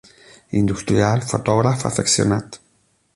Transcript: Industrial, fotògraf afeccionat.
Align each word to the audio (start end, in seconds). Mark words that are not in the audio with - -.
Industrial, 0.61 1.21
fotògraf 1.33 1.85
afeccionat. 1.93 2.59